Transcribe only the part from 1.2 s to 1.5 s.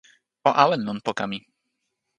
mi.